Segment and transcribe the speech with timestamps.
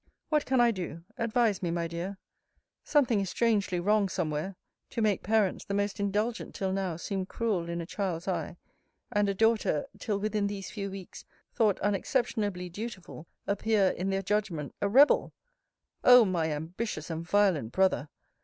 [0.29, 1.03] What can I do?
[1.19, 2.17] Advise me, my dear.
[2.83, 4.55] Something is strangely wrong somewhere!
[4.89, 8.57] to make parents, the most indulgent till now, seem cruel in a child's eye;
[9.11, 14.73] and a daughter, till within these few weeks, thought unexceptionably dutiful, appear, in their judgment,
[14.81, 15.33] a rebel!
[16.03, 16.25] Oh!
[16.25, 18.09] my ambitious and violent brother!